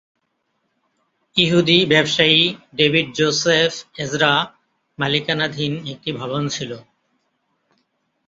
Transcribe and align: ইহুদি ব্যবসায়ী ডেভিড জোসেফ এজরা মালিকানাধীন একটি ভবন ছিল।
ইহুদি 1.35 1.77
ব্যবসায়ী 1.85 2.39
ডেভিড 2.75 3.07
জোসেফ 3.15 3.71
এজরা 3.97 4.31
মালিকানাধীন 4.97 5.73
একটি 5.93 6.09
ভবন 6.11 6.43
ছিল। 6.47 6.71